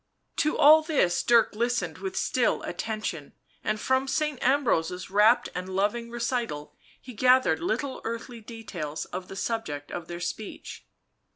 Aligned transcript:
To 0.37 0.57
all 0.57 0.81
this 0.81 1.21
Dirk 1.21 1.53
listened 1.53 1.99
with 1.99 2.15
still 2.17 2.63
attention, 2.63 3.33
and 3.63 3.79
from 3.79 4.07
Saint 4.07 4.41
Ambrose's 4.43 5.11
rapt 5.11 5.49
and 5.53 5.69
loving 5.69 6.09
recital 6.09 6.75
he 6.99 7.13
gathered 7.13 7.59
little 7.61 8.01
earthly 8.03 8.41
details 8.41 9.05
of 9.05 9.27
the 9.27 9.35
subject 9.35 9.91
of 9.91 10.07
their 10.07 10.19
speech. 10.19 10.87